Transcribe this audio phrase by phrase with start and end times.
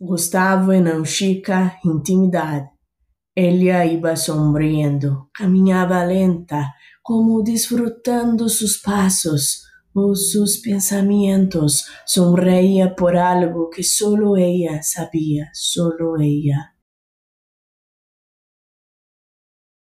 [0.00, 2.64] Gustavo e una chica intimidad.
[3.36, 9.62] Iba sonriendo, Caminhava lenta, como desfrutando seus passos
[9.94, 11.84] ou seus pensamentos.
[12.04, 16.73] Sonreía por algo que solo ela sabia, solo ela.